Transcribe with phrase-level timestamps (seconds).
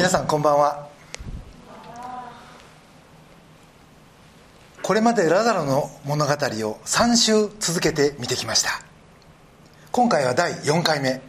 [0.00, 0.88] 皆さんこんばんは。
[4.80, 6.36] これまでラザロの物語を
[6.86, 8.80] 3週続けて見てきました。
[9.92, 11.20] 今回は第4回目。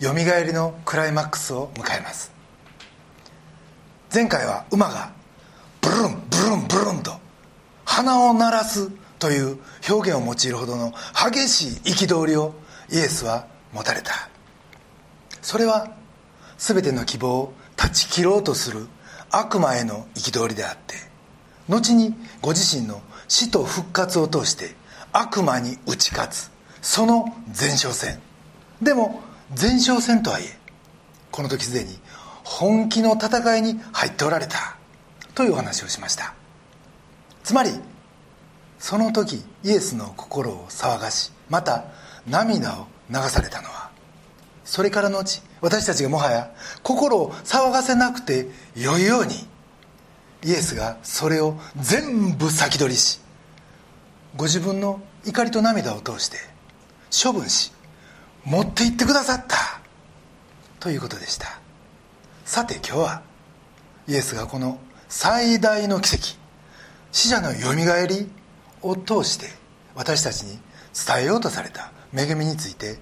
[0.00, 2.32] よみがえりのクライマックスを迎えます。
[4.12, 5.12] 前回は馬が
[5.80, 7.12] ブルンブルンブルンと
[7.84, 12.54] 鼻を鳴らすという表現を用いるほどの激しい憤りを
[12.90, 14.28] イエスは持たれた。
[15.40, 16.02] それは
[16.62, 18.86] 全ての希望を断ち切ろうとする
[19.32, 20.94] 悪魔への憤りであって
[21.68, 24.76] 後にご自身の死と復活を通して
[25.12, 26.50] 悪魔に打ち勝つ
[26.80, 28.20] その前哨戦。
[28.80, 29.20] でも
[29.60, 30.58] 前哨戦とはいえ
[31.32, 31.98] この時すでに
[32.44, 34.76] 本気の戦いに入っておられた
[35.34, 36.34] というお話をしました。
[37.42, 37.70] つまり
[38.78, 41.84] その時イエスの心を騒がしまた
[42.28, 43.81] 涙を流されたのは
[44.64, 49.34] それからのち私たちがもはや心を騒がせなくてよいように
[50.44, 53.20] イエスがそれを全部先取りし
[54.36, 56.38] ご自分の怒りと涙を通して
[57.10, 57.72] 処分し
[58.44, 59.80] 持って行ってくださった
[60.80, 61.60] ということでした。
[62.44, 63.22] さて今日は
[64.08, 66.24] イエスがこの最大の奇跡
[67.12, 68.28] 死者のよみがえり
[68.82, 69.46] を通して
[69.94, 70.58] 私たちに
[70.92, 72.98] 伝えようとされた恵みについて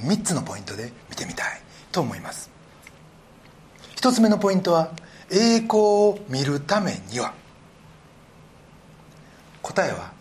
[0.00, 1.60] 3つのポイントで見てみたい
[1.92, 2.50] と思います。
[3.96, 4.92] 1つ目のポイントは
[5.30, 7.34] 栄光を見るためには。
[9.62, 10.12] 答えは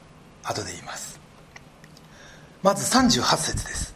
[0.43, 1.19] 後で言います。
[2.63, 3.95] まず38節です。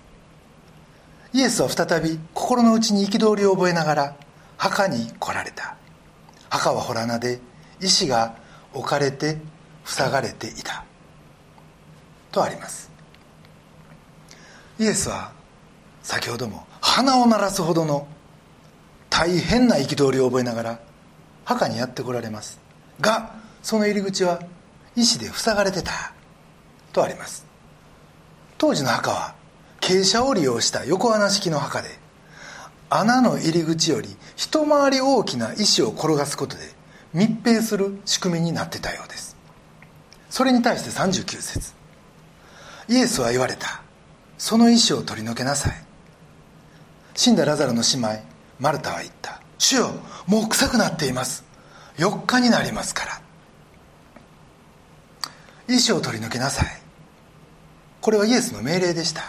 [1.34, 4.16] イエスは再び心の内に憤りを覚えながら
[4.58, 5.76] 墓に来られた。
[6.50, 7.40] 墓は洞穴で
[7.80, 8.36] 石が
[8.74, 9.38] 置かれて
[9.86, 10.86] 塞がれていた。
[12.32, 12.92] とあります。
[14.80, 15.31] イエスは
[16.03, 18.07] 先ほども鼻を鳴らすほどの
[19.09, 20.79] 大変な憤りを覚えながら
[21.45, 22.59] 墓にやってこられます。
[23.00, 24.41] がその入り口は
[24.95, 26.13] 石で塞がれてた
[26.94, 27.45] とあります。
[28.57, 29.35] 当時の墓は
[29.79, 31.90] 傾斜を利用した横穴式の墓で
[32.90, 36.63] 穴の入り口より一回り大きな石を転がすことで
[37.13, 39.35] 密閉する仕組みになってたようです。
[40.29, 41.73] それに対して39節。
[42.88, 43.81] イエスは言われた。
[44.38, 45.91] その石を取り除けなさい。
[47.13, 49.41] 死んだラザロの姉妹マルタは言った。
[49.57, 49.91] 主よ
[50.27, 51.44] もう臭くなっています。
[51.97, 53.22] 4日になりますから。
[55.67, 56.67] 石を取り除けなさい。
[58.01, 59.22] これはイエスの命令でした。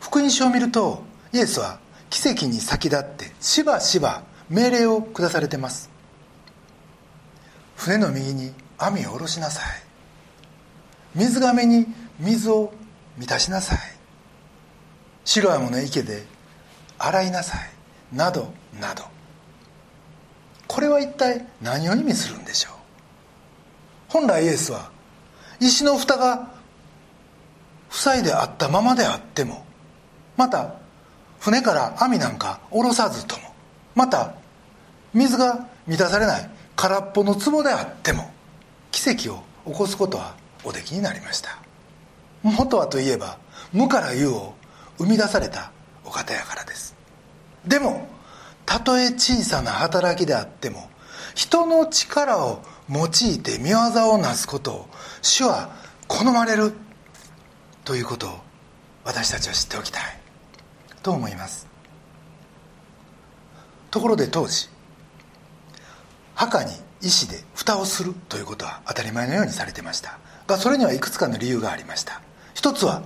[0.00, 1.02] 福音書を見ると
[1.32, 1.78] イエスは
[2.10, 5.90] 奇跡に先立ってしばしば命令を下されてます。
[7.76, 9.64] 船の右に網を下ろしなさい。
[11.14, 11.86] 水がめに
[12.18, 12.72] 水を
[13.16, 13.97] 満たしなさい。
[15.30, 16.24] 白山の池で
[16.98, 18.50] 洗いなさいなど
[18.80, 19.04] など。
[20.66, 22.72] これは一体何を意味するんでしょう？
[24.08, 24.90] 本来イエスは
[25.60, 26.50] 石の蓋が
[27.90, 29.66] 塞いであったままであっても
[30.38, 30.76] また
[31.40, 33.52] 船から網なんか下ろさずとも
[33.94, 34.34] また
[35.12, 38.30] 水が満たされない空っぽの壺であっても
[38.92, 41.58] 奇跡を起こすことはおできになりました。
[42.42, 43.36] 元はといえば
[43.74, 44.54] 無から有を
[44.98, 45.72] 生み出された
[46.04, 46.94] お方やからです。
[47.66, 48.08] でも
[48.66, 50.90] たとえ小さな働きであっても
[51.34, 54.88] 人の力を用いて見業をなすことを
[55.22, 55.70] 主は
[56.06, 56.72] 好まれる
[57.84, 58.38] ということを
[59.04, 60.02] 私たちは知っておきたい。
[61.02, 61.66] と思います。
[63.90, 64.68] ところで当時
[66.34, 70.18] 墓に石で蓋をするということは当たり前のようにされてました。
[70.46, 72.20] がそれにはいくつかの理由がありました。
[72.54, 73.02] 一つは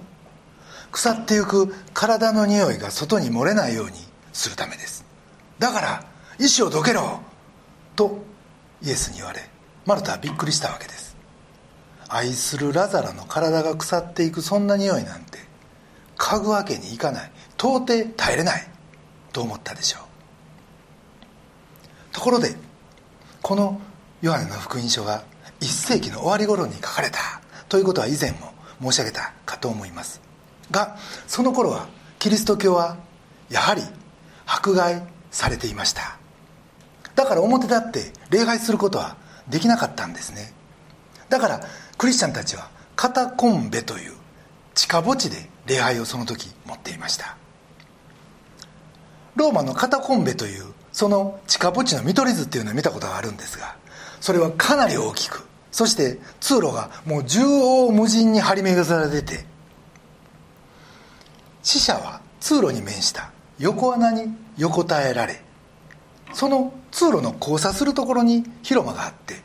[0.92, 3.92] 腐ってゆく体の匂いが外に漏れないように
[4.32, 5.04] するためです。
[5.58, 6.04] だから
[6.38, 7.20] 石をどけろ
[7.96, 8.18] と
[8.82, 9.48] イエスに言われ
[9.86, 11.16] マルタはびっくりしたわけです。
[12.08, 15.38] 愛するラザラの体が腐っていくそんな匂いなんて
[16.18, 17.86] 嗅ぐわけにいかない到底
[18.16, 18.68] 耐えれない
[19.32, 20.02] と思ったでしょう。
[22.12, 22.54] ところで
[23.40, 23.80] この
[24.20, 25.24] ヨハネの福音書が
[25.60, 27.18] 1世紀の終わり頃に書かれた
[27.70, 28.52] ということは以前も
[28.82, 30.31] 申し上げたかと思います。
[30.72, 30.96] が
[31.28, 31.86] その頃は
[32.18, 32.96] キリスト教は
[33.48, 33.82] やはり
[34.46, 36.18] 迫害されていました。
[37.14, 39.16] だから表立って礼拝することは
[39.48, 40.52] できなかったんですね。
[41.28, 41.60] だから
[41.96, 44.12] クリスチャンたちはカタコンベという
[44.74, 47.36] 地下墓地で礼拝をその時持っていました。
[49.36, 53.76] ローマのカタコンベというその地下墓地の見取り図っていうのを見たことがあるんですが
[54.20, 59.51] それはかなり大きくそして通路がもう縦横無尽に張り巡られてて
[61.62, 63.30] 死者は通路に面した。
[63.58, 65.42] 横穴に横たえられ。
[66.32, 69.40] その通路の交差するところに広間があって。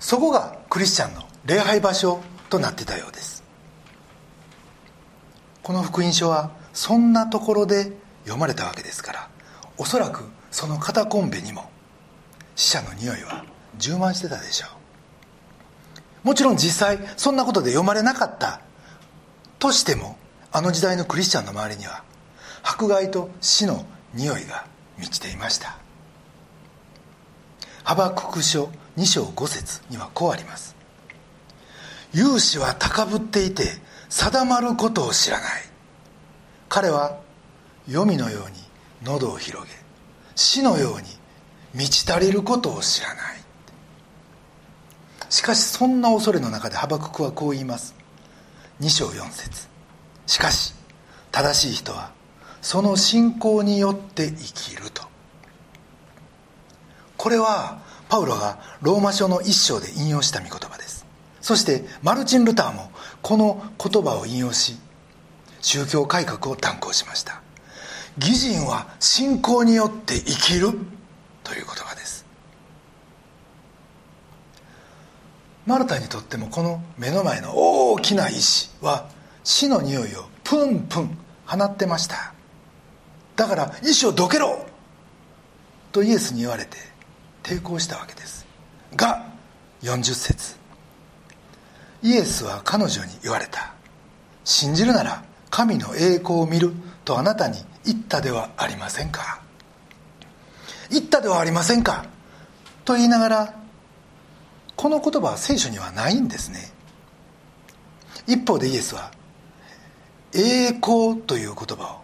[0.00, 2.20] そこがクリスチャンの礼拝場所
[2.50, 3.42] となってたようです。
[5.62, 7.92] この福音書はそんなところで
[8.24, 9.28] 読まれたわけですから
[9.76, 11.70] おそらくそのカタコンベにも
[12.56, 13.44] 死者の匂いは
[13.76, 14.66] 充満してたでしょ
[16.24, 16.28] う。
[16.28, 18.60] もちろん実際そんなことで読まれなかった
[19.58, 20.16] としても
[20.50, 22.02] あの時代のクリスチャンの周りには
[22.62, 23.84] 迫害と死の
[24.14, 24.66] 匂いが
[24.98, 25.76] 満ちていました。
[27.84, 30.76] ハバクク書2章5節にはこうあります。
[32.14, 33.64] 勇士は高ぶっていて
[34.08, 35.62] 定まることを知らない。
[36.68, 37.18] 彼は
[37.86, 38.56] 黄泉のように
[39.02, 39.72] 喉を広げ
[40.34, 41.06] 死のように
[41.74, 43.38] 満ち足りることを知らない。
[45.30, 47.94] しかしそんな恐れの中でハバククはこう言います。
[48.80, 49.68] 2章4節。
[50.28, 50.74] しかし
[51.32, 52.12] 正しい人は
[52.60, 55.02] その信仰によって生きると。
[57.16, 61.06] これはパウロがローマ書の一章で引用した御言葉です。
[61.40, 62.90] そしてマルチン・ルターも
[63.22, 64.76] この言葉を引用し
[65.62, 67.40] 宗教改革を断行しました。
[68.18, 70.72] 義人は信仰によって生きる
[71.42, 72.26] という言葉です。
[75.64, 79.08] マルタにとってもこの目の前の大きな石は
[79.48, 82.34] 死の匂いをプンプン放ってました。
[83.34, 84.66] だから石をどけろ！
[85.90, 86.76] とイエスに言われて
[87.42, 88.46] 抵抗したわけです。
[88.94, 89.24] が
[89.80, 90.56] 40節。
[92.02, 93.72] イエスは彼女に言われた。
[94.44, 96.74] 信じるなら神の栄光を見る
[97.06, 97.56] とあなたに
[97.86, 99.40] 言ったではありませんか。
[100.90, 102.04] 言ったではありませんか。
[102.84, 103.54] と言いながら
[104.76, 106.70] この言葉は聖書にはないんですね。
[108.26, 109.10] 一方でイエスは
[110.34, 112.00] 栄光という言葉を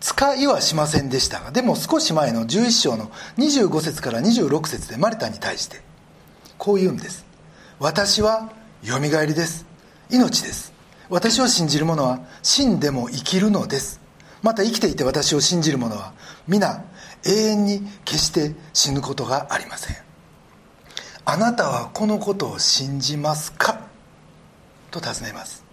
[0.00, 5.82] 使いはしませんでしたがでも少し前の11章の25節から26節でマリタに対して
[6.56, 7.24] こう言うんです。
[7.78, 8.52] 私は
[8.82, 9.66] よみがえりです。
[10.10, 10.72] 命です。
[11.08, 14.00] 私を信じる者は死んでも生きるのです。
[14.42, 16.12] また生きていて私を信じる者は
[16.48, 16.84] 皆
[17.24, 19.96] 永遠に決して死ぬことがありません。
[21.24, 23.80] あなたはこのことを信じますか？
[24.90, 25.69] と尋ねます。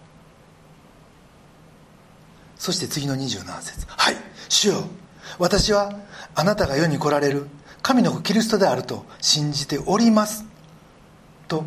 [2.68, 3.86] そして次の27節。
[3.88, 4.16] はい。
[4.50, 4.84] 主よ
[5.38, 5.90] 私は
[6.34, 7.46] あなたが世に来られる。
[7.80, 10.44] 神の子キリストであると信じております。
[11.46, 11.64] と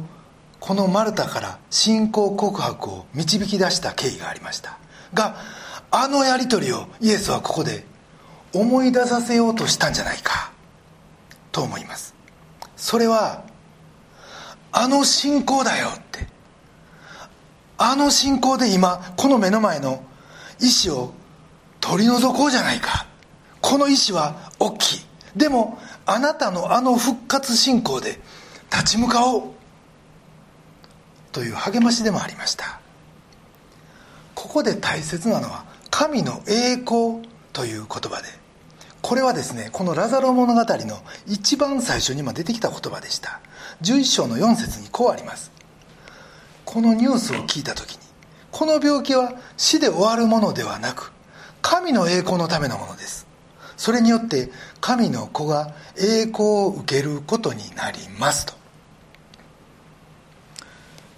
[0.59, 4.77] このマルタから信仰告白を導き出した経緯がありました。
[5.15, 5.37] が
[5.89, 7.83] あのやり取りをイエスはここで
[8.53, 10.51] 思い出させようとしたんじゃないか。
[11.51, 12.13] と思います。
[12.77, 13.43] それは
[14.71, 16.27] あの信仰だよって。
[17.79, 20.03] あの信仰で今この目の前の
[20.61, 21.13] 意志を
[21.79, 23.07] 取り除こうじゃないか。
[23.61, 25.01] この意志は大きい。
[25.35, 28.19] でもあなたのあの復活信仰で
[28.71, 29.43] 立ち向かおう。
[31.31, 32.79] という励ましでもありました。
[34.35, 37.21] ここで大切なのは神の栄光
[37.53, 38.27] という言葉で。
[39.01, 43.39] これはですねこのラザロ物語の一番最初にも出てきた言葉でした。
[43.81, 45.51] 11章の4節にこうあります。
[46.65, 48.00] このニュースを聞いた時に
[48.51, 51.11] この病気は死で終わるものではなく
[51.61, 53.27] 神の栄光のためのものです。
[53.77, 58.53] それによって神の子が栄光を受けることになりますと。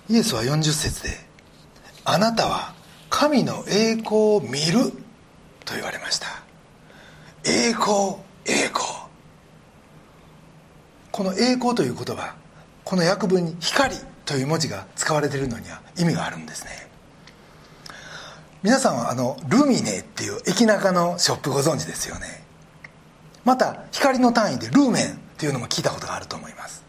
[0.09, 1.09] イエスは40節で
[2.05, 2.73] 「あなたは
[3.09, 4.91] 神の栄光を見る」
[5.65, 6.27] と言われました。
[7.43, 8.83] 栄光栄光。
[11.11, 12.33] この栄光という言葉
[12.83, 16.92] この訳文に「光」という文字が使われているのには意味があるんですね。
[18.63, 22.43] 皆さんはあのルミネっていう駅中のショップご存知ですよね。
[23.43, 26.81] また光の単位でルーメンっていうのも聞いたことがあると思います。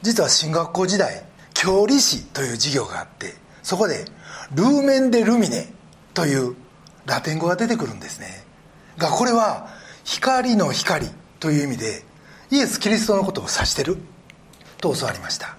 [0.00, 4.06] 実は進学校時代教理士という授業があってそこで
[4.54, 5.70] ルーメン・デ・ルミネ
[6.14, 6.56] という
[7.04, 8.42] ラテン語が出てくるんですね。
[8.96, 9.68] がこれは
[10.04, 12.04] 光の光という意味で
[12.50, 13.98] イエス・キリストのことを指してる
[14.78, 15.58] と教わりました。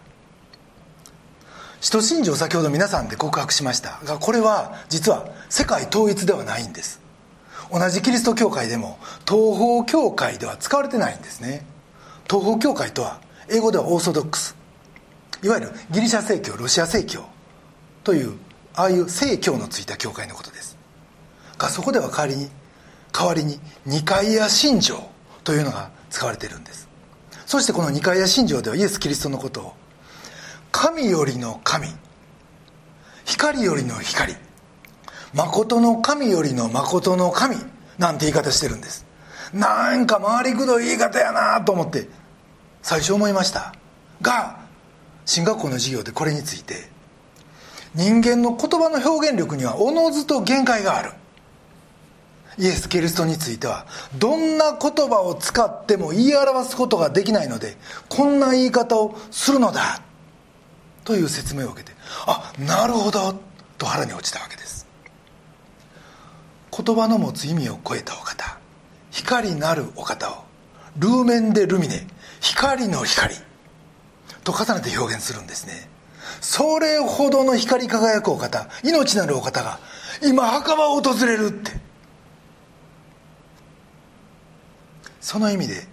[1.87, 4.01] 使徒信条先ほど皆さんで告白しました。
[4.03, 6.99] がこれは実は世界統一ではないんです。
[7.71, 11.65] 同じキリスト教会でも東方教会では使われてないんですね。
[12.29, 14.57] 東方教会とは英語ではオーソドックス。
[15.41, 17.23] いわゆるギリシャ正教ロシア正教。
[18.03, 18.33] という
[18.75, 20.77] ああいう正教のついた教会のことです。
[21.57, 22.49] がそこでは代わりに
[23.13, 25.09] 代わりに二階や信条
[25.45, 26.89] というのが使われているんです。
[27.45, 29.73] そしてこの二階や信条ではイエス・キリストのことを
[30.79, 31.87] 神よりの神。
[33.25, 34.35] 光よりの光。
[35.33, 37.55] 誠の神よりの誠の神。
[37.97, 39.03] なんて言い方してるんです。
[39.55, 42.07] なんか回りくどい言い方やなと思って。
[42.83, 43.73] 最初思いました。
[44.21, 44.59] が
[45.25, 46.91] 進学校の授業でこれについて。
[47.95, 51.11] 人間の言葉の表現力にはおのずと限界がある。
[52.59, 53.87] イエス・キリストについては
[54.19, 57.77] どんな言葉を使っても言い表すことができないので
[58.09, 60.01] こんな言い方をするのだ。
[61.07, 61.95] という説明を受けて
[62.25, 63.33] あなるほど
[63.77, 64.85] と腹に落ちたわけです。
[66.69, 68.57] 言葉の持つ意味を超えたお方
[69.11, 70.43] 光なるお方を
[70.97, 72.05] ルーメンでルミネ
[72.41, 73.35] 光の光
[74.43, 75.89] と重ねて表現するんですね。
[76.41, 79.79] それほどの光り輝くお方命なるお方が
[80.21, 81.71] 今墓場を訪れるって。
[85.21, 85.87] その意味で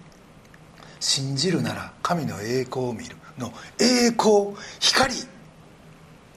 [0.99, 5.13] 「信じるなら神の栄光を見る」の「栄光光」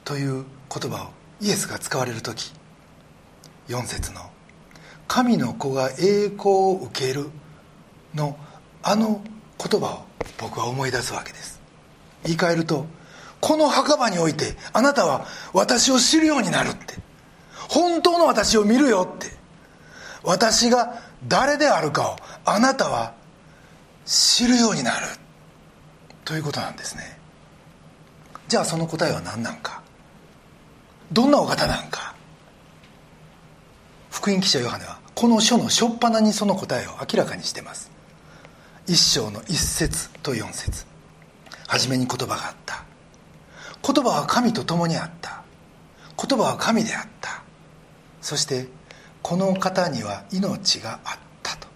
[0.03, 1.07] という言葉を
[1.41, 2.53] イエスが使われる時
[3.67, 4.29] 4節の
[5.07, 7.29] 「神の子が栄光を受ける」
[8.15, 8.37] の
[8.81, 9.21] あの
[9.57, 10.05] 言葉を
[10.37, 11.59] 僕は思い出すわけです。
[12.23, 12.85] 言い換えると
[13.41, 16.97] この墓場においてあなたは私を知るようになるって。
[17.69, 19.31] 本当の私を見るよって。
[20.23, 23.13] 私が誰であるかをあなたは
[24.05, 25.05] 知るようになる。
[26.29, 27.17] ということなんですね。
[28.47, 29.81] じゃあその答えは何なんか？
[31.11, 32.13] どんなお方なんか？
[34.11, 37.89] 福音記者ヨハネはこの書の初っ端にその答えを明らかにしてます。
[38.85, 40.85] 一章の一節と四節。
[41.67, 42.83] 初めに言葉があった。
[43.81, 45.41] 言葉は神と共にあった。
[46.15, 47.41] 言葉は神であった。
[48.21, 48.67] そして
[49.23, 51.67] この方には命があったと。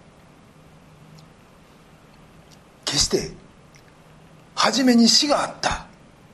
[2.86, 3.32] 決して
[4.64, 5.88] 初めに死があった。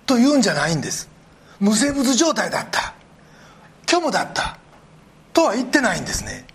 [0.06, 1.10] というんじゃないんです。
[1.60, 2.94] 無生物状態だった。
[3.88, 4.60] 虚無だった。
[5.34, 6.46] とは言ってないんですね。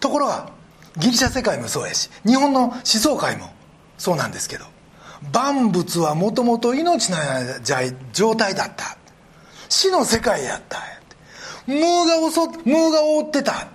[0.00, 0.50] ところが
[0.98, 3.54] ギリシャ世界もそうやし日本の思想界も
[3.96, 4.66] そうなんですけど
[5.32, 7.16] 万物はもともと命の
[8.12, 8.98] 状態だった。
[9.70, 10.78] 死の世界やった。
[11.66, 13.66] 無が襲無が覆ってた。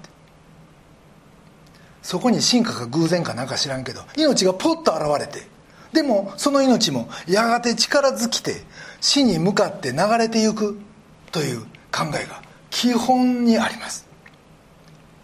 [2.03, 5.56] そこに進化か偶然かなんか知らんけど命がポッと現れて
[5.93, 8.61] でもその命もやがて力尽きて
[8.99, 10.79] 死に向かって流れていく
[11.31, 14.07] という考えが基本にあります。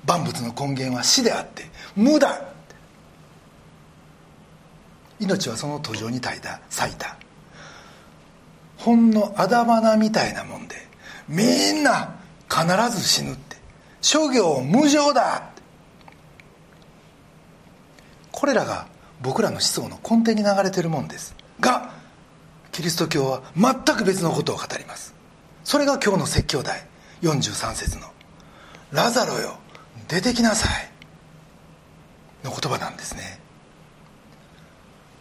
[0.05, 1.65] 万物の根源は死であって
[1.95, 2.49] 無だ。
[5.19, 7.17] 命はその途上に咲いた咲いた。
[8.77, 10.75] ほんのあだ花みたいなもんで
[11.29, 12.15] みんな
[12.49, 12.65] 必
[12.95, 13.57] ず死ぬって。
[14.01, 15.49] 諸行無常だ
[18.31, 18.85] これらが
[19.21, 21.35] 僕らの思想の根底に流れてるもんです。
[21.59, 21.93] が
[22.71, 25.13] キリスト教は全く別のことを語ります。
[25.63, 26.87] それが今日の説教題。
[27.23, 28.07] 43節の
[28.91, 29.57] 「ラザロよ
[30.09, 30.89] 出てきなさい」
[32.43, 33.39] の言葉なんですね。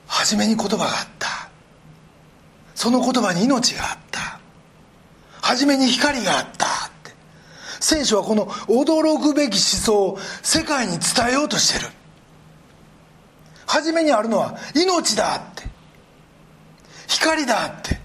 [0.09, 1.49] 初めに言葉があった。
[2.75, 4.41] その言葉に命があった。
[5.41, 6.67] 初めに光があった。
[6.67, 6.69] っ
[7.05, 7.15] て。
[7.81, 11.89] 聖書はこの驚くべき思想を世界に伝えようとしてる。
[13.73, 15.63] 初めにあるのは命だって。
[17.09, 17.99] 光だって。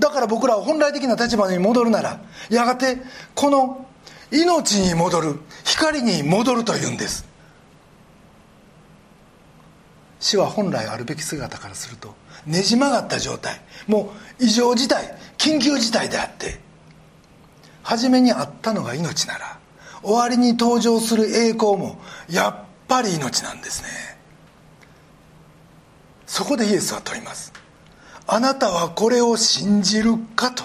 [0.00, 2.20] だから僕らは本来的な立場に戻るなら
[2.50, 2.98] やがて
[3.36, 3.86] この
[4.32, 7.24] 命に戻る光に戻るというんです。
[10.18, 13.60] 死は本来あるべき姿からするとねじ曲がった状態。
[13.86, 16.58] もう異常事態緊急事態であって
[17.84, 19.60] 初めにあったのが命なら
[20.02, 23.88] 終わりに登場する栄光もやっぱり命なんですね。
[26.26, 27.52] そこでイエスは問います。
[28.26, 30.64] あなたはこれを信じるかと。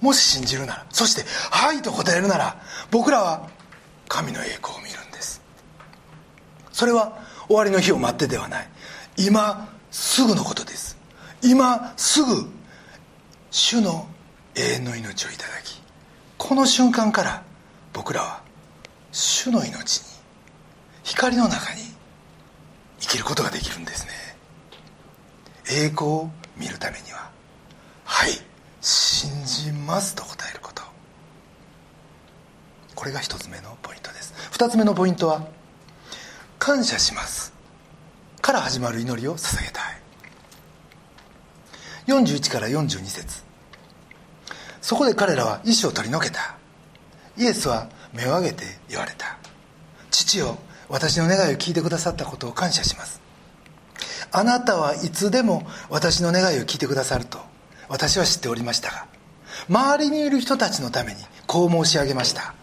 [0.00, 2.60] もし信じるならそして「はい」と答えるなら
[2.90, 3.48] 僕らは
[4.08, 5.40] 神の栄光を見るんです。
[6.72, 8.68] それは終わりの日を待ってではない。
[9.16, 10.96] 今すぐのことです。
[11.42, 12.50] 今すぐ
[13.50, 14.08] 主の
[14.54, 15.80] 永遠の命をいただき
[16.38, 17.42] この瞬間から
[17.92, 18.42] 僕らは
[19.12, 20.04] 主の命に
[21.04, 21.82] 光の中に
[22.98, 24.12] 生きることができるんですね。
[25.70, 27.30] 栄光を見るためには
[28.04, 28.30] はい
[28.80, 30.82] 信じますと答えること。
[32.94, 34.32] これが一つ目のポイントです。
[34.50, 35.46] 二つ目のポイントは
[36.58, 37.52] 感謝します。
[38.40, 40.02] から始まる祈りを捧げたい。
[42.06, 43.42] 41から42節。
[44.80, 46.56] そこで彼らは石を取り除けた。
[47.36, 49.36] イエスは目を上げて言われた。
[50.10, 53.20] 父よ私の願いを聞いてくださったことを感謝します。
[54.30, 57.38] あなたはいつでも私の願いを聞いてくださると
[57.88, 59.06] 私は知っておりましたが
[59.68, 62.54] 周りにいる人たちのためにこう申し上げました。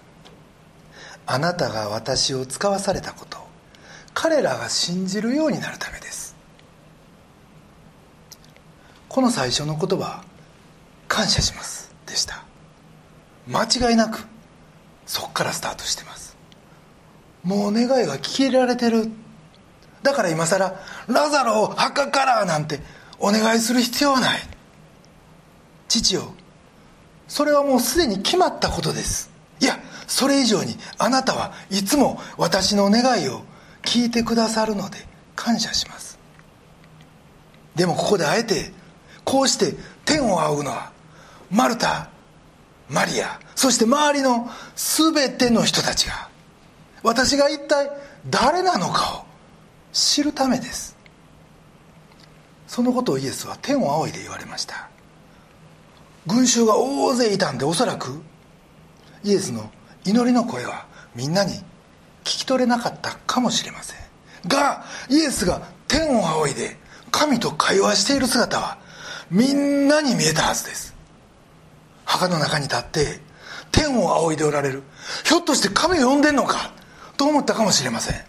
[1.26, 3.38] あなたが私を使わされたこと
[4.16, 6.36] 彼らが信じるようになるためです。
[9.08, 10.24] この最初の言葉
[11.08, 12.44] 「感謝します」でした。
[13.48, 14.26] 間違いなく
[15.10, 16.38] そこからスタートしてます。
[17.44, 19.10] もう願いが聞き入れられてる。
[20.04, 20.76] だから今更
[21.08, 22.80] ラザロを墓からなんて
[23.18, 24.40] お願いする必要はない。
[25.88, 26.32] 父よ
[27.28, 29.32] それはもうすでに決まったことです。
[29.60, 33.42] いやそれ以上にあなたはいつも私の願いを
[33.82, 35.00] 聞いてくださるので
[35.36, 36.20] 感謝します。
[37.76, 38.72] でもここであえて
[39.26, 39.76] こうして
[40.06, 40.92] 天を仰ぐのは
[41.50, 42.12] マルタ
[42.90, 46.30] マリアそして周りの全ての人たちが
[47.04, 47.90] 私が一体
[48.30, 49.26] 誰なのかを
[49.94, 50.98] 知るためです。
[52.68, 54.90] そのことをイエスは天を仰いで言われました。
[56.28, 58.22] 群衆が大勢いたんでおそらく
[59.24, 59.72] イエスの
[60.06, 61.64] 祈りの声はみんなに聞
[62.24, 63.98] き取れなかったかもしれません。
[64.48, 66.78] がイエスが天を仰いで
[67.12, 68.78] 神と会話している姿は
[69.32, 70.96] みんなに見えたはずです。
[72.10, 73.20] 墓の中に立って
[73.72, 74.82] 天を仰いでおられる。
[75.24, 76.72] ひょっとして神を呼んでんのか？
[77.18, 78.22] と思ったかもしれません。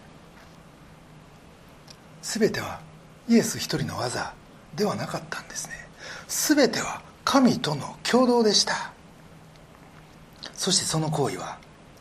[2.21, 2.79] 全ては
[3.27, 4.33] イエス一人の技
[4.75, 5.73] ではなかったんですね。
[6.27, 8.93] 全ては神との共同でした。
[10.53, 11.57] そしてその行為は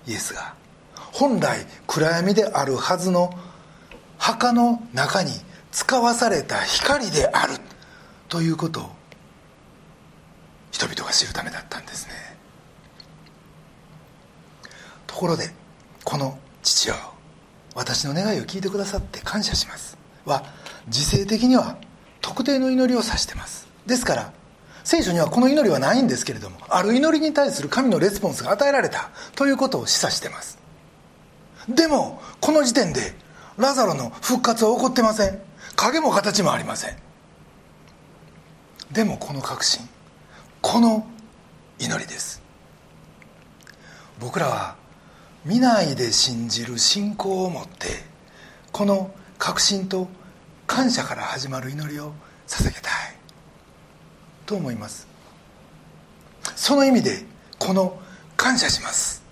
[0.06, 0.54] イエスが
[0.94, 3.32] 本来暗闇であるはずの
[4.18, 5.30] 墓の中に
[5.72, 7.54] 使わされた光である
[8.28, 8.90] ということを
[10.70, 12.12] 人々が知るためだったんですね。
[15.06, 15.50] ところで
[16.04, 16.94] この父よ
[17.74, 19.98] 私の願いを聞いてくださって感謝します。
[20.24, 20.44] は
[20.88, 21.76] 時勢的には
[22.20, 23.66] 特定の祈りを指してます。
[23.86, 24.32] ですから
[24.84, 30.58] 聖書にはこの祈りはないんですけれどもある祈りに対する神のレスポンスが与えられたということを示唆してます。
[31.68, 33.14] でもこの時点で
[33.58, 35.38] ラザロの復活は起こってません。
[35.76, 36.96] 影も形もありません。
[38.92, 39.88] でもこの確信
[40.62, 41.06] この
[41.78, 42.42] 祈りです。
[44.18, 44.76] 僕らは
[45.44, 48.04] 見ないで信じる信仰を持って
[48.70, 50.08] この確信と
[50.66, 52.12] 感謝から始まる祈りを
[52.46, 52.92] 捧げたい。
[54.44, 55.06] と思います。
[56.56, 57.24] その意味で
[57.58, 57.98] この
[58.36, 59.22] 「感謝します」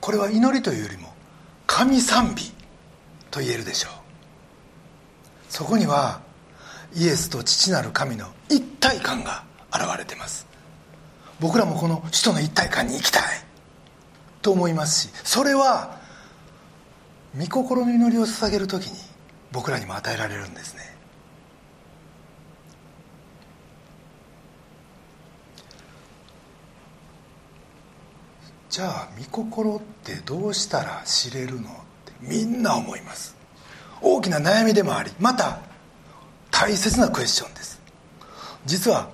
[0.00, 1.12] これは祈りというよりも
[1.66, 2.52] 神賛美
[3.30, 3.92] と言えるでしょう。
[5.50, 6.20] そこには
[6.94, 10.46] イエスと父なる神の一体感が現れてます。
[11.40, 13.22] 僕らもこの首都の一体感に行きたい。
[14.44, 15.98] と思いますしそれは
[17.36, 18.98] 御心の祈りを捧げる時に
[19.50, 20.82] 僕らにも与えられるんですね。
[28.68, 31.72] じゃあ御心ってどうしたら知れるのっ
[32.04, 33.34] てみんな思います。
[34.02, 35.60] 大きな悩みでもありまた
[36.50, 37.80] 大切なクエスチョンです。
[38.66, 39.10] 実は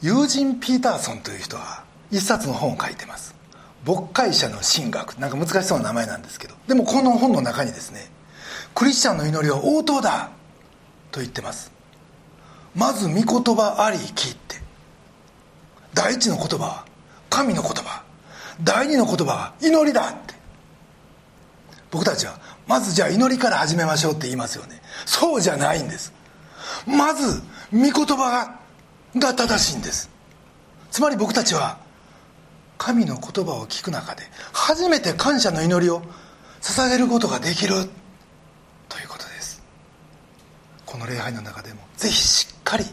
[0.00, 3.34] ユージン・ピーターソンという人は一冊の本を書いてます。
[3.86, 5.14] 牧会者の神学。
[5.16, 6.54] なんか難しそうな名前なんですけど。
[6.66, 8.10] でもこの本の中にですね
[8.74, 10.30] クリスチャンの祈りは応答だ
[11.10, 11.70] と言ってます。
[12.74, 14.56] まず御言葉ありきって。
[15.92, 16.84] 第一の言葉は
[17.30, 18.02] 神の言葉。
[18.62, 20.34] 第二の言葉は祈りだって。
[21.90, 24.80] 僕たちはまずじゃあ祈りから始めましょうって言いますよね。
[25.06, 26.12] そうじゃないんです。
[26.86, 27.42] まず
[27.72, 28.58] 御言葉
[29.16, 30.10] が正しいんです。
[30.90, 31.78] つまり僕たちは
[32.78, 36.02] 神の言葉を聞く中で初めて感謝の祈りを
[36.60, 37.74] 捧げることができる。
[38.88, 39.62] ということです。
[40.86, 42.84] この礼拝の中でもぜひしっかり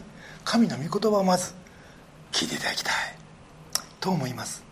[0.44, 1.54] 神の御言葉をまず
[2.32, 2.94] 聞いていただきたい。
[4.00, 4.64] と思います。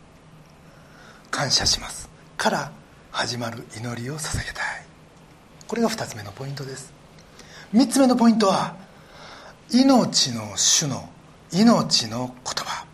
[1.30, 2.08] 感謝します。
[2.36, 2.72] から
[3.12, 4.84] 始まる祈りを捧げたい。
[5.68, 6.92] これが2つ目のポイントです。
[7.72, 8.74] 3つ目のポイントは
[9.72, 11.08] 命の主の
[11.52, 12.84] 命の言葉。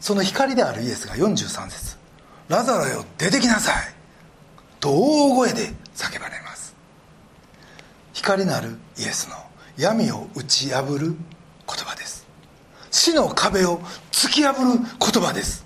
[0.00, 1.96] その光であるイエスが43節
[2.48, 3.74] ラザロよ出てきなさい」
[4.80, 6.74] と大声で叫ばれます。
[8.12, 9.36] 光のあるイエスの
[9.76, 11.14] 闇を打ち破る
[11.66, 12.26] 言葉です。
[12.90, 15.64] 死の壁を突き破る言葉です。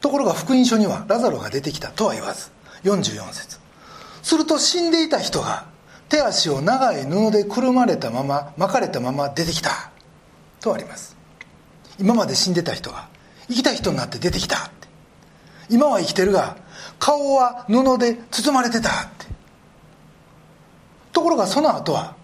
[0.00, 2.50] ところが福音書にはラザロが出てきたとは言わず
[2.84, 3.58] 44節。
[4.22, 5.69] すると死んでいた人が
[6.10, 9.90] 手足を長い布でくるまれたまま巻かれたまま出てきた。
[10.60, 11.16] とあります。
[11.98, 13.08] 今まで死んでた人が
[13.48, 14.88] 生きた人になって出てきたって。
[15.70, 16.56] 今は生きてるが
[16.98, 19.26] 顔は布で包まれてたって。
[21.12, 22.16] ところがその後は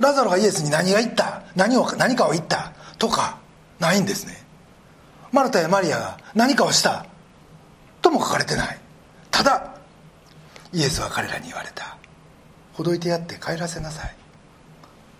[0.00, 1.42] ラザロがイエスに何が言った？
[1.54, 2.72] 何を何かを言った？
[2.98, 3.38] とか
[3.78, 4.42] ないんですね。
[5.30, 7.04] マルタやマリアが何かをした？
[8.00, 8.78] とも書かれてない。
[9.30, 9.74] ただ
[10.72, 11.98] イエスは彼らに言われた。
[12.74, 14.14] ほどいてやって帰らせなさい。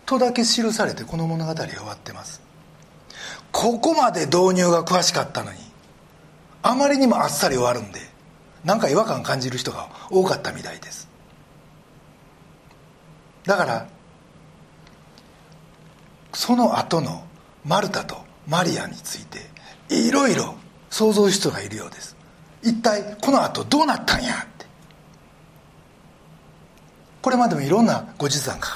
[0.06, 2.42] とだけ記されてこの物語は終わってます。
[3.52, 5.58] ここまで導入が詳しかったのに
[6.62, 8.00] あまりにもあっさり終わるんで
[8.64, 11.08] なんか違和感感じる人が多かったみたいです。
[13.44, 13.86] だから
[16.32, 17.24] その後の
[17.64, 18.16] マルタと
[18.48, 19.38] マリアについて
[19.88, 20.56] いろいろ
[20.90, 22.16] 想像人がいるようです。
[22.62, 24.46] 一体この後どうなったんや？
[27.24, 28.66] これまでもいろんな後日談語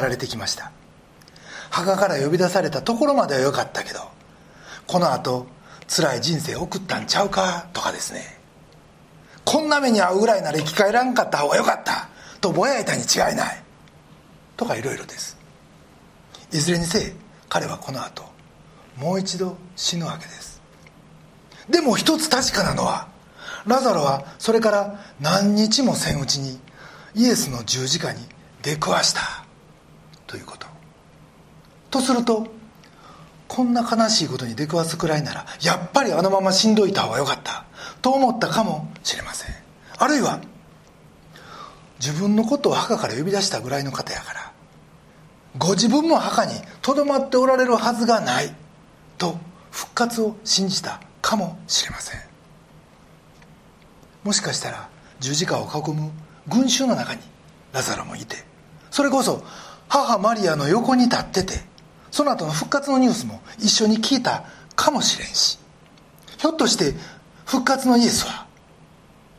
[0.00, 0.72] られてきました。
[1.68, 4.00] 墓から呼び出されたところまではよかったけど
[4.86, 5.46] この後
[5.86, 8.38] 辛い人生送ったんちゃうかとかですね。
[9.44, 12.08] こんな目に遭うぐらいなら生き返らんかった方がよかった
[12.40, 13.62] とぼやいたに違いない
[14.56, 15.36] とかいろいろです。
[16.52, 17.14] いずれにせえ
[17.50, 18.24] 彼はこの後
[18.96, 20.62] もう一度死ぬわけです。
[21.68, 23.08] でも一つ確かなのは
[23.66, 26.58] ラザロはそれから何日もせんうちに
[27.14, 28.20] イエスの十字架に
[28.62, 29.44] 出くわした。
[30.26, 30.66] ということ。
[31.90, 32.46] とすると
[33.46, 37.64] こんな悲しいことに出くわすくらいならやっぱりあのまま死んどいた方がよかった。
[38.02, 39.54] と思ったかもしれません。
[39.96, 40.40] あるいは
[42.00, 44.52] 自分のことを墓から呼び出したぐらいの方やから
[45.56, 48.54] ご自分も墓にとどまっておられるはずがない。
[49.16, 49.38] と
[49.70, 52.20] 復活を信じたかもしれません。
[54.24, 54.88] もしかしたら
[55.20, 56.10] 十字架を囲む
[56.48, 57.20] 群衆の中に
[57.72, 58.36] ラザロもいて
[58.90, 59.42] それこそ
[59.88, 61.54] 母マリアの横に立ってて
[62.10, 64.44] その後の復活のニュースも一緒に聞いた
[64.76, 65.58] かもしれんし
[66.38, 66.94] ひょっとして
[67.44, 68.46] 復活のイエスは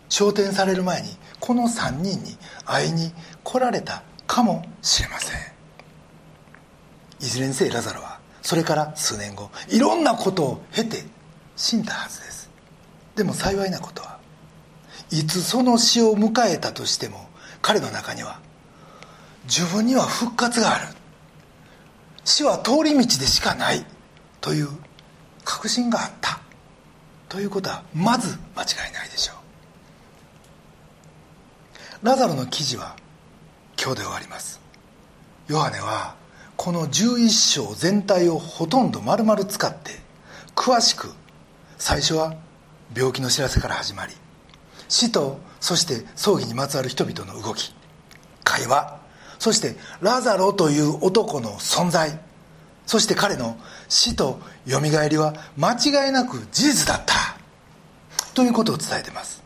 [0.10, 3.12] 昇天される前にこの3人に会いに
[3.44, 5.40] 来られたかもしれません。
[7.20, 11.04] いずれにせよラザロはそれから数年後いろんなことを経て
[11.56, 12.50] 死んだはずです。
[13.16, 14.15] でも幸いなことは
[15.12, 17.30] いつその死を迎えたとしても
[17.62, 18.40] 彼の中には
[19.46, 20.88] 自分には復活がある。
[22.24, 23.86] 死は通り道でしかない。
[24.42, 24.70] という
[25.44, 26.40] 確信があった。
[27.30, 29.34] ということはまず間違いないでしょ
[32.02, 32.06] う。
[32.06, 32.96] ラザロの記事は
[33.82, 34.60] 今日で終わります。
[35.48, 36.16] ヨハネは
[36.58, 39.92] この11章全体をほとんど丸々使って
[40.56, 41.12] 詳しく
[41.78, 42.36] 最初は
[42.96, 44.14] 病気の知らせから始まり
[44.88, 47.74] 死とそして葬儀にまつわる人々の動き。
[48.44, 49.00] 会話。
[49.40, 52.20] そしてラザロという男の存在。
[52.86, 53.58] そして彼の
[53.90, 57.38] 死とよみがえりは間違いなく事実だった。
[58.34, 59.44] ということを伝えてます。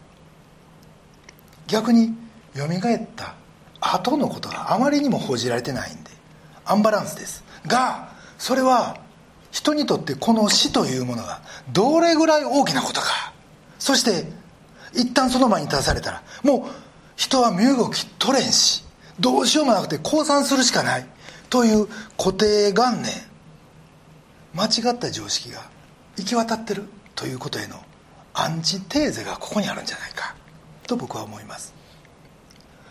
[1.68, 2.14] 逆に
[2.56, 3.36] よみがえった
[3.80, 6.12] 後のことがあまりにも報じられてないんで
[6.66, 7.44] アンバランスです。
[7.66, 8.98] がそれは
[9.52, 13.34] 人にとってこの死というものがどれぐらい大きなことか。
[13.78, 14.30] そして
[14.94, 16.72] 一旦その前に立たされたらもう
[17.16, 18.84] 人は身動き取れんし
[19.20, 21.06] どうしようもなくて降参するしかない
[21.50, 23.12] という固定観念
[24.54, 25.62] 間違った常識が
[26.18, 26.84] 行き渡ってる
[27.16, 27.76] ということへの
[28.34, 30.36] アンチテーゼがここにあるんじゃないか
[30.88, 31.74] と僕は思います。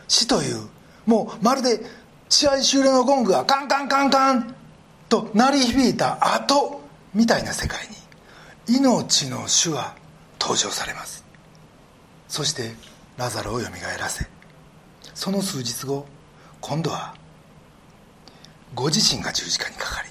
[0.06, 0.68] 死という
[1.06, 1.80] もうまるで
[2.28, 4.54] 試合終了のゴングがカンカンカンカン
[5.08, 6.82] と鳴り響いた後
[7.14, 7.86] みたいな世界
[8.68, 9.94] に命の主が
[10.40, 11.27] 登場されます。
[12.28, 12.74] そして
[13.16, 14.26] ラザロをよみがえらせ。
[15.14, 16.06] その数日後
[16.60, 17.14] 今度は
[18.74, 20.08] ご自身が十字架にかかり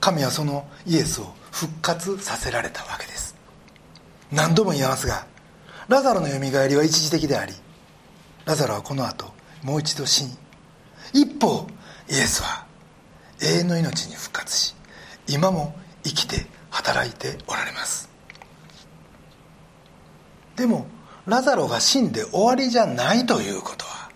[0.00, 3.36] 神はそのイエスを復活させられたわけです。
[4.32, 5.26] 何度も言いますが
[5.88, 7.52] ラザロのよみがえりは一時的であり
[8.44, 9.32] ラザロはこの後
[9.62, 10.30] もう一度死に
[11.12, 11.66] 一方
[12.08, 12.66] イエスは
[13.40, 14.74] 永遠の命に復活し
[15.28, 18.15] 今も生きて働いておられます。
[20.56, 20.86] でも
[21.26, 24.10] ラザロが死んで終わりじゃないということは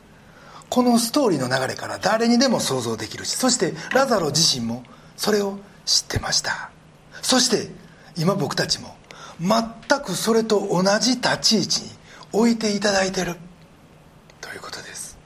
[0.68, 4.84] このストーリーの流れから誰にでも想像できるしそしてラザロ自身も
[5.16, 6.70] それを知ってました。
[7.20, 7.68] そして
[8.16, 8.94] 今僕たちも
[9.40, 11.90] 全くそれと同じ立ち位置に
[12.32, 13.36] 置いていただいてる。
[14.40, 15.18] ということです。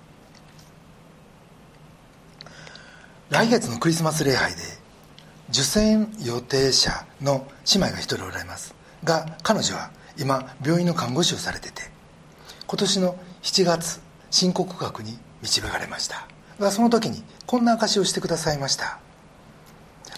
[3.30, 4.62] 来月のクリスマス礼拝で
[5.50, 11.82] 受選予定者の姉妹が一人おられますが彼女は今病院の看護師をされてて
[12.66, 14.00] 今年の7月
[14.30, 16.26] 申告学に導かれました。
[16.58, 18.98] がその時にこんな証しをしてくださいました。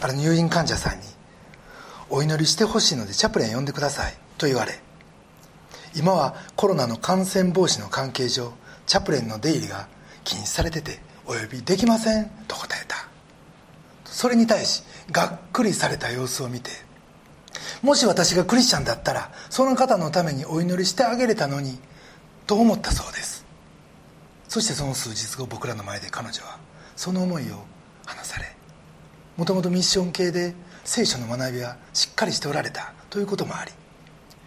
[0.01, 1.07] ある入院患者さんに
[2.11, 4.79] 「お祈りしてほしいのでチャプレン呼んでください」と言われ
[5.95, 8.53] 今はコロナの感染防止の関係上
[8.87, 9.89] チャプレンの出入りが
[10.25, 13.09] 禁止されててお呼びできませんと答えた。
[14.05, 16.71] それに対しがっくりされた様子を見て
[17.83, 21.79] もし私がクリスチャンだったらその方のためにお祈りしてあげれたのに
[22.47, 23.45] と思ったそうです。
[24.49, 26.59] そしてその数日後僕らの前で彼女は
[26.95, 27.65] その思いを
[28.07, 28.47] 話され
[29.37, 33.73] もともとミッション系で聖書の学びはしっかりしておられたということもあり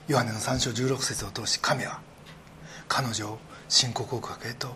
[0.07, 1.99] ヨハネの3章16節を通し神は
[2.87, 4.69] 彼女を信仰告白へと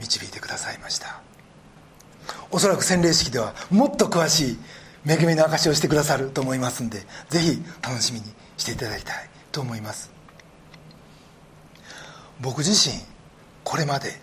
[0.00, 1.22] 導いてくださいました。
[2.50, 4.58] おそらく洗礼式ではもっと詳しい
[5.06, 10.10] 恵みの証をしてくださると思いますんでぜひ楽しみにしていただきたいと思います。
[12.40, 12.94] 僕自身
[13.62, 14.20] これまで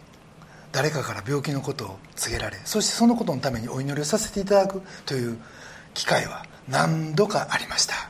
[0.72, 5.38] 誰かから病気のことを告げられそしてそのことのためにお祈りをさせていただくという
[5.94, 8.10] 機会は何度かありました。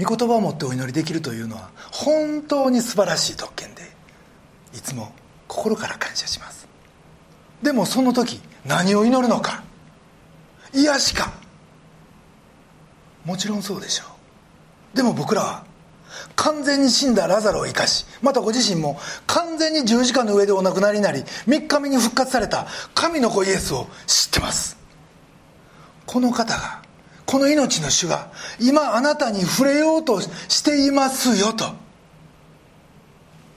[0.00, 3.82] 御言葉を持ってお祈りできるというのは本当に素晴らしい特権で
[4.72, 5.12] いつも
[5.48, 6.68] 心から感謝します。
[7.62, 9.64] でもその時何を祈るのか。
[10.72, 11.32] 癒しか。
[13.24, 14.04] もちろんそうでしょ
[14.94, 14.96] う。
[14.96, 15.64] でも僕らは
[16.36, 24.78] 完全に死んだラザロを生かしまたご自身も完全に十字架の上でお亡くなりになり3日目に復活された神の子イエスを知ってます。
[26.06, 26.82] この方が
[27.26, 31.66] この命の主が今あなたに触れようとしていますよと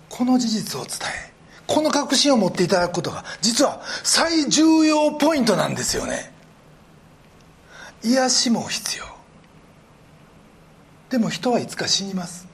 [0.10, 0.95] この事実を伝
[1.28, 1.32] え
[1.65, 6.31] この確信を持っていただくことが実は最重要ポイントなんですよね。
[8.04, 9.06] 癒しも必要。
[11.10, 12.48] でも人はいつか死にます。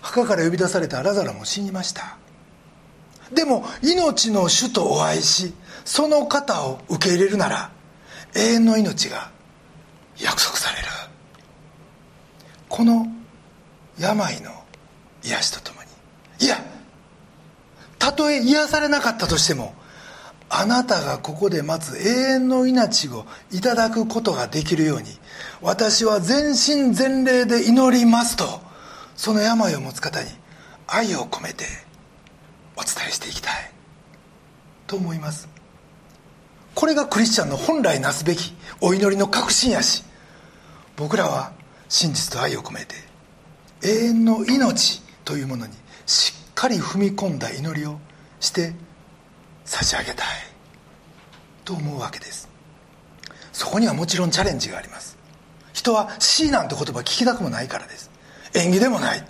[0.00, 2.16] 墓から呼び出されたラザロも死にました。
[3.32, 7.70] でも命の主とお会いしその方を受け入れるなら
[8.34, 9.30] 永遠の命が
[10.18, 10.88] 約束される。
[12.68, 13.06] この
[13.98, 14.50] 病の
[15.22, 16.46] 癒しとともに。
[16.46, 16.56] いや
[17.98, 19.74] たとえ癒されなかったとしても
[20.54, 25.06] あなたがここで待つ永遠の命をいただくことができるように
[25.62, 28.44] 私は全身全霊で祈りますと
[29.16, 30.28] その病を持つ方に
[30.86, 31.64] 愛を込めて
[32.76, 33.72] お伝えしていきたい。
[34.86, 35.48] と思います。
[36.74, 40.04] これがクリスチャンの本来なすべきお祈りの確信やし
[40.96, 41.52] 僕らは
[41.88, 42.94] 真実と愛を込めて
[43.82, 45.72] 永遠の命というものに
[46.06, 47.98] しっかり踏み込んだ祈りを
[48.40, 48.74] して
[49.72, 50.26] 差し上げたい。
[51.64, 52.46] と思うわけです。
[53.54, 55.16] そこにはもちろんチャレンジがあります。
[55.72, 58.10] 人は死なんて言葉聞きたくもないからです。
[58.52, 59.26] 縁起でもない。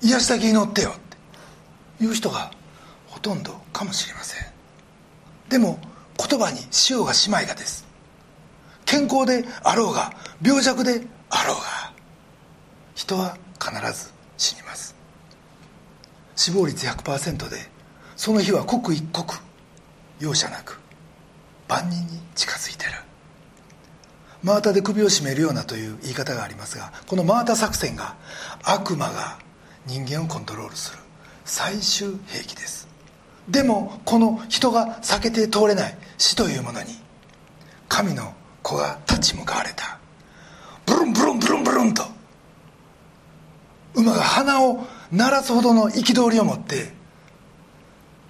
[0.00, 0.98] 癒しだけ祈ってよっ
[1.98, 2.04] て。
[2.04, 2.50] いう人が
[3.06, 4.46] ほとんどかもしれません。
[5.50, 5.78] でも
[6.16, 7.86] 言葉にしようがしまいがです。
[8.86, 10.10] 健康であろうが
[10.42, 11.92] 病弱であろうが
[12.94, 14.96] 人は必ず死にます。
[16.34, 17.77] 死亡率100%で
[18.18, 19.36] その日は刻一刻
[20.18, 20.80] 容赦なく
[21.68, 22.90] 万人に近づいてる。
[24.42, 28.16] 真綿で首を絞めるようなという言い方がありますがこの真綿作戦が
[28.64, 29.38] 悪魔が
[29.86, 30.98] 人間をコントロールする
[31.44, 32.88] 最終兵器です。
[33.48, 36.88] でもこの人が避けて通れない死というものに
[37.88, 39.96] 神の子が立ち向かわれた。
[40.86, 42.02] ブルンブルンブルンブルンと。
[43.94, 46.97] 馬が鼻を鳴らすほどの憤りを持って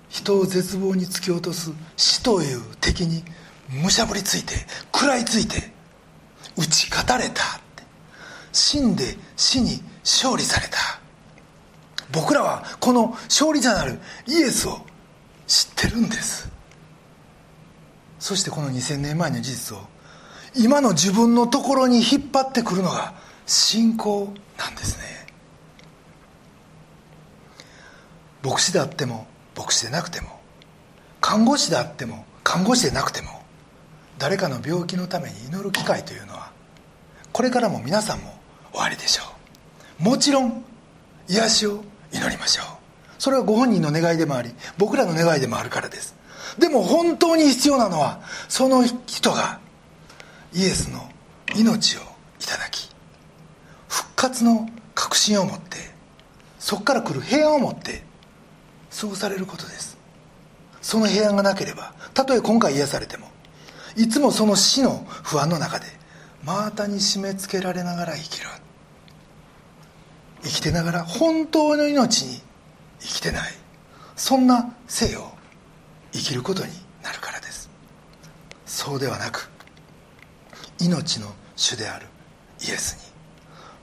[0.08, 3.24] 人を絶望に突き落とす死という敵に
[3.68, 4.54] むしゃぶりついて
[4.94, 5.70] 食らいついて
[6.56, 7.34] 打ち勝たれたっ
[7.76, 7.84] て。
[8.52, 10.78] 死んで死に勝利された。
[12.10, 14.80] 僕らはこの勝利者なるイエスを
[15.46, 16.50] 知ってるんです。
[18.18, 19.82] そしてこの2000年前の事実を
[20.56, 23.14] 今の自分のところに引っ張ってくるのが
[23.46, 25.04] 信仰なんですね。
[28.42, 29.26] 牧師であっても
[29.58, 30.28] 牧師でなくても
[31.20, 33.42] 看護師であっても看護師でなくても
[34.18, 36.52] 誰かの病気のために祈る機会というのは
[37.32, 38.38] これからも皆さんも
[38.72, 39.22] おありでしょ
[40.00, 40.02] う。
[40.02, 40.64] もちろん
[41.28, 42.66] 癒しを祈りましょう。
[43.18, 46.14] それはご本人の願いでもあり僕らの願いでもあるからです。
[46.58, 49.60] でも本当に必要なのはその人が
[50.52, 51.08] イエスの
[51.56, 52.00] 命を
[52.40, 52.90] いただき
[53.88, 55.78] 復活の確信を持って
[56.58, 58.07] そこから来る平安を持って
[59.00, 59.96] 過ごされることです。
[60.80, 63.26] その平安がなければたとえ今回癒されても
[63.96, 65.86] いつもその死の不安の中で
[66.44, 68.48] 真綿に締め付けられながら生きる。
[70.42, 72.40] 生きてながら本当の命に
[73.00, 73.52] 生きてない。
[74.16, 75.32] そんな生を
[76.12, 77.68] 生きることになるからです。
[78.66, 79.50] そうではなく
[80.80, 82.06] 命の主である
[82.60, 83.12] イエス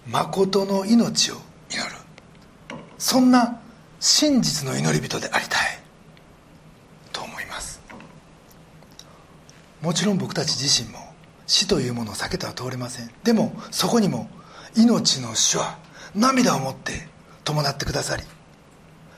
[0.06, 1.36] に誠の命を
[1.70, 1.96] 祈る。
[2.98, 3.60] そんな
[4.08, 5.80] 真実の祈り人でありたい。
[7.12, 7.82] と思います。
[9.82, 11.00] もちろん僕たち自身も
[11.48, 13.10] 死というものを避けては通れません。
[13.24, 14.30] でもそこにも
[14.78, 15.80] 命の主は
[16.14, 17.08] 涙を持って
[17.44, 18.24] 伴ってくださり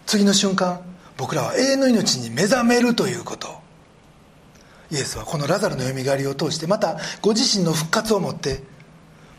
[0.06, 0.80] 次の瞬間
[1.18, 3.60] 僕らは永遠の命に目覚めるということ。
[4.90, 8.64] イエスはこのラザルのよみがえりを通してまたご自身の復活をもって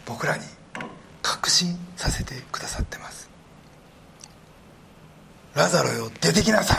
[0.05, 0.45] 僕らに
[1.23, 3.28] 確信させてくださってます。
[5.59, 6.77] ラザロよ出てきなさ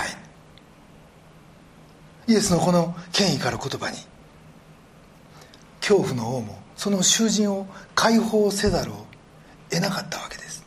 [2.28, 2.32] い。
[2.32, 3.98] イエスのこの権威から言葉に
[5.82, 9.06] 恐怖の王もその囚人を解放せざるを
[9.70, 10.64] 得なかったわけです。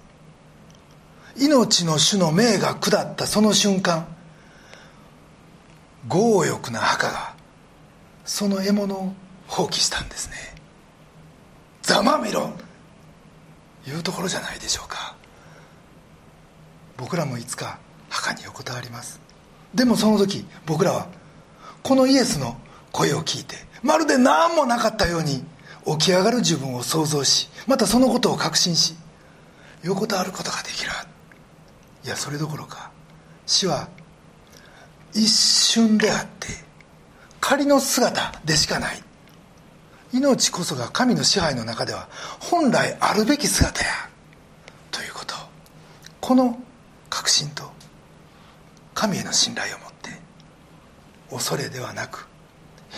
[1.38, 4.06] 命の主の命が下ったその瞬間
[6.06, 7.34] 強欲な墓が
[8.26, 9.14] その獲物を
[9.46, 10.36] 放棄したんですね。
[11.80, 12.52] ざまみろ
[13.86, 15.16] いうところじゃないでしょうか。
[16.98, 17.78] 僕らもいつか
[18.12, 19.20] 墓に横たわります。
[19.74, 21.08] でもその時僕らは
[21.82, 22.56] このイエスの
[22.92, 25.42] 声を聞いてまるで何もなかったように
[25.86, 28.94] 起き上がる自分を想像しまたそのことを確信し
[29.82, 30.90] 横たわることができる
[32.04, 32.90] いやそれどころか
[33.46, 33.88] 死は
[35.14, 36.48] 一瞬であって
[37.40, 39.02] 仮の姿でしかない。
[40.12, 43.90] 命こそが神の支配の中では本来あるべき姿や。
[44.90, 45.34] ということ。
[46.20, 46.58] この
[47.10, 47.72] 確信と
[48.94, 50.10] 神への信頼を持って
[51.30, 52.28] 恐れではなく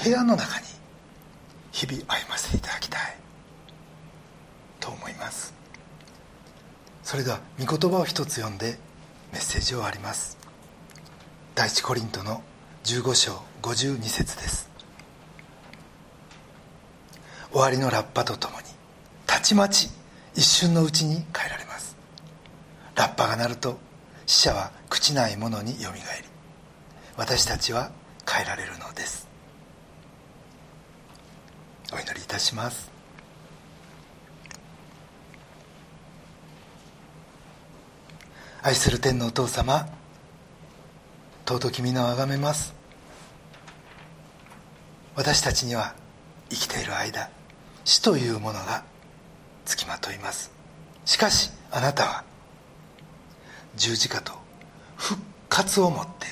[0.03, 0.67] 部屋の中に
[1.73, 3.17] 日々歩ませていただきたい
[4.81, 5.55] と思います。
[7.03, 8.79] それでは御言葉を一つ読んで
[9.33, 10.39] メッセージを終わります。
[11.55, 12.43] 第一コリントの
[12.85, 14.71] 15章52節です。
[17.53, 18.67] 終わりのラッパとともに
[19.27, 19.89] たちまち
[20.35, 21.97] 一瞬のうちに帰られます。
[22.97, 23.79] ラッパが鳴ると
[24.27, 26.29] 死者は朽ちないものによみがえり
[27.17, 27.91] 私たちは
[28.27, 29.29] 帰られるのです。
[31.93, 32.91] お祈りいたします。
[38.63, 39.87] 愛する天のお父様
[41.47, 42.75] 尊き皆をあがめます。
[45.15, 45.95] 私たちには
[46.51, 47.31] 生きている間
[47.85, 48.85] 死というものが
[49.65, 50.51] つきまといます。
[51.05, 52.25] しかしあなたは
[53.77, 54.33] 十字架と
[54.97, 56.27] 復活をもって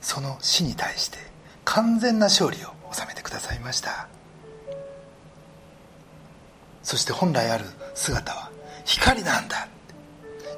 [0.00, 1.18] その死に対して
[1.64, 4.08] 完全な勝利を収めてくださいました。
[6.82, 8.50] そして本来ある姿は
[8.84, 9.68] 光なんだ。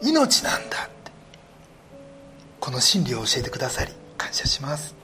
[0.03, 0.89] 命なんだ
[2.61, 4.95] この真理を教えてくださり感謝します。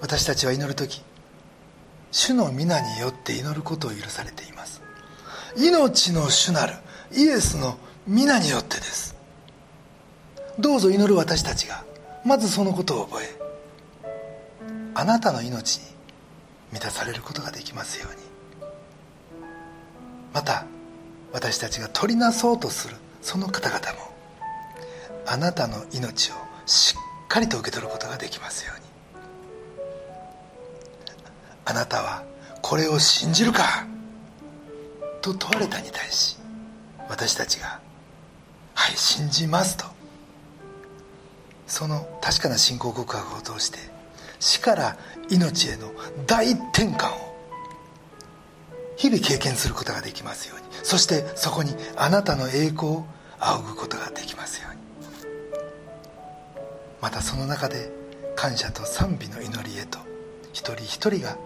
[0.00, 1.02] 私たちは祈る時
[2.10, 4.82] 主の皆によって祈ることを許されています。
[5.56, 6.74] 命の主なる
[7.16, 9.16] イエスの皆によってです。
[10.58, 11.82] どうぞ祈る私たちが
[12.24, 13.38] まずそのことを覚え
[14.94, 15.84] あなたの命に
[16.72, 18.26] 満たされることができますように。
[20.34, 20.66] また
[21.32, 24.12] 私たちが取りなそうとするその方々も
[25.26, 26.34] あなたの命を
[26.66, 28.86] しっかりと受け取ることができますように。
[31.64, 32.24] あなたは
[32.60, 33.86] これを信じるか
[35.22, 36.36] と問われたに対し
[37.08, 37.80] 私たちが
[38.74, 39.86] 「はい信じます」と。
[41.66, 43.78] その確かな信仰告白を通して
[44.38, 44.96] 死から
[45.30, 45.90] 命への
[46.24, 47.36] 大転換を
[48.96, 50.66] 日々経験することができますように。
[50.84, 53.06] そしてそこにあなたの栄光を
[53.40, 54.80] 仰ぐことができますように。
[57.00, 57.90] またその中で
[58.36, 59.98] 感謝と賛美の祈りへと
[60.52, 61.36] 一人一人が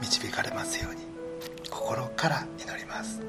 [0.00, 1.00] 導かれますように
[1.70, 3.20] 心から祈ります。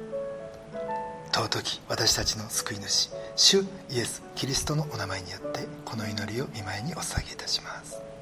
[1.31, 8.14] 尊き私たちの救い主主イエス・キリストのお名前によってこの祈りを見舞いにお捧げいたします。